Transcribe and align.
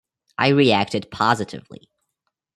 I 0.39 0.47
reacted 0.47 1.11
positively. 1.11 1.87